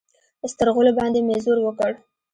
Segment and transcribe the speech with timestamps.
[0.51, 1.91] سترغلو باندې مې زور وکړ.